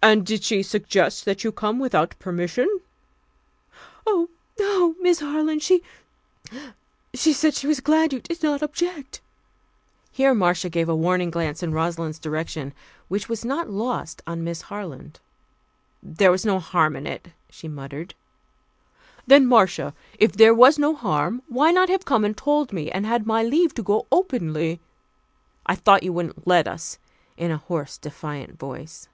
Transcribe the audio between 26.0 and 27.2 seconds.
you wouldn't let us,"